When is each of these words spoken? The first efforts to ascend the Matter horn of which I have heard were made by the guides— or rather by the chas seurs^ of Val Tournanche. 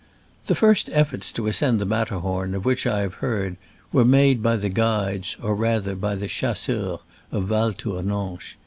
The 0.47 0.55
first 0.55 0.89
efforts 0.93 1.31
to 1.33 1.45
ascend 1.45 1.77
the 1.79 1.85
Matter 1.85 2.17
horn 2.17 2.55
of 2.55 2.65
which 2.65 2.87
I 2.87 3.01
have 3.01 3.13
heard 3.21 3.55
were 3.93 4.03
made 4.03 4.41
by 4.41 4.55
the 4.55 4.67
guides— 4.69 5.35
or 5.43 5.53
rather 5.53 5.93
by 5.93 6.15
the 6.15 6.27
chas 6.27 6.65
seurs^ 6.65 7.01
of 7.31 7.43
Val 7.47 7.71
Tournanche. 7.73 8.57